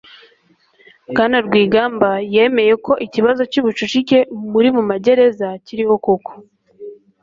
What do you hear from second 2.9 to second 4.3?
ikibazo cy'ubucuvcike